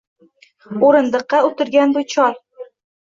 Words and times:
Oʻrindiqqa 0.87 1.41
oʻtirgan 1.49 1.95
bu 1.99 2.05
chol 2.15 2.41